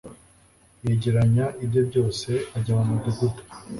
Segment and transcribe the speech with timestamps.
[0.85, 3.41] yegeranya ibye byose ajya mu mudugudu